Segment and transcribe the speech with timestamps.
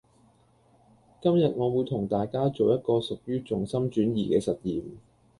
[1.21, 4.81] 今日我會同大家做一個屬於重心轉移嘅實驗